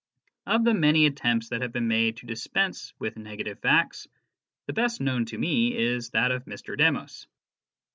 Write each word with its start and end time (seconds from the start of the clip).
Of 0.47 0.63
the 0.63 0.73
many 0.73 1.05
attempts 1.05 1.49
that 1.49 1.61
have 1.61 1.71
been 1.71 1.87
made 1.87 2.17
to 2.17 2.25
dispense 2.25 2.91
with 2.97 3.17
negative 3.17 3.59
facts, 3.59 4.07
the 4.65 4.73
best 4.73 4.99
known 4.99 5.25
to 5.25 5.37
me 5.37 5.77
is 5.77 6.09
that 6.09 6.31
of 6.31 6.45
Mr. 6.45 6.75
Demos. 6.75 7.27